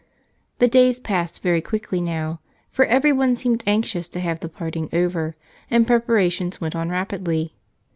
The 0.57 0.67
days 0.67 0.99
passed 0.99 1.43
very 1.43 1.61
quickly 1.61 2.01
now, 2.01 2.39
for 2.71 2.85
everyone 2.85 3.35
seemed 3.35 3.61
anxious 3.67 4.09
to 4.09 4.19
have 4.19 4.39
the 4.39 4.49
parting 4.49 4.89
over 4.91 5.35
and 5.69 5.85
preparations 5.85 6.59
went 6.59 6.75
on 6.75 6.89
rapidly. 6.89 7.53